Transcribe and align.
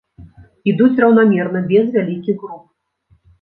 Ідуць 0.71 1.01
раўнамерна, 1.03 1.61
без 1.75 1.85
вялікіх 1.99 2.37
груп. 2.47 2.65